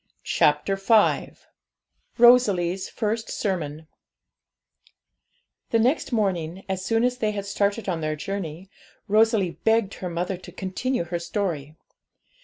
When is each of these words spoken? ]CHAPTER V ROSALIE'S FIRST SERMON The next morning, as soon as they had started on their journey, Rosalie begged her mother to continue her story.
]CHAPTER 0.23 0.77
V 0.77 1.33
ROSALIE'S 2.17 2.89
FIRST 2.89 3.29
SERMON 3.29 3.85
The 5.69 5.77
next 5.77 6.11
morning, 6.11 6.65
as 6.67 6.83
soon 6.83 7.03
as 7.03 7.19
they 7.19 7.29
had 7.33 7.45
started 7.45 7.87
on 7.87 8.01
their 8.01 8.15
journey, 8.15 8.71
Rosalie 9.07 9.59
begged 9.63 9.93
her 9.93 10.09
mother 10.09 10.37
to 10.37 10.51
continue 10.51 11.03
her 11.03 11.19
story. 11.19 11.75